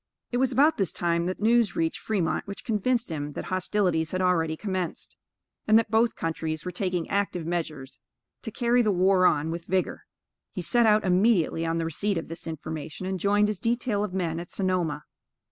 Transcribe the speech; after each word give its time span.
It 0.31 0.37
was 0.37 0.51
about 0.51 0.77
this 0.77 0.91
time 0.91 1.27
that 1.27 1.39
news 1.39 1.75
reached 1.75 1.99
Fremont 1.99 2.47
which 2.47 2.63
convinced 2.65 3.11
him 3.11 3.33
that 3.33 3.43
hostilities 3.53 4.13
had 4.13 4.19
already 4.19 4.57
commenced, 4.57 5.15
and 5.67 5.77
that 5.77 5.91
both 5.91 6.15
countries 6.15 6.65
were 6.65 6.71
taking 6.71 7.07
active 7.07 7.45
measures 7.45 7.99
to 8.41 8.49
carry 8.49 8.81
the 8.81 8.89
war 8.91 9.27
on 9.27 9.51
with 9.51 9.65
vigor. 9.65 10.07
He 10.53 10.63
set 10.63 10.87
out 10.87 11.05
immediately, 11.05 11.67
on 11.67 11.77
the 11.77 11.85
receipt 11.85 12.17
of 12.17 12.29
this 12.29 12.47
information, 12.47 13.05
and 13.05 13.19
joined 13.19 13.47
his 13.47 13.59
detail 13.59 14.03
of 14.03 14.11
men 14.11 14.39
at 14.39 14.49
Sonoma. 14.49 15.03